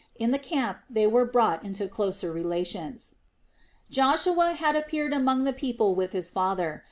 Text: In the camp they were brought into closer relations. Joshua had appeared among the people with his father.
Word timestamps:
In 0.15 0.31
the 0.31 0.39
camp 0.39 0.79
they 0.89 1.05
were 1.05 1.25
brought 1.27 1.63
into 1.63 1.87
closer 1.87 2.31
relations. 2.31 3.13
Joshua 3.91 4.53
had 4.53 4.75
appeared 4.75 5.13
among 5.13 5.43
the 5.43 5.53
people 5.53 5.93
with 5.93 6.11
his 6.11 6.31
father. 6.31 6.79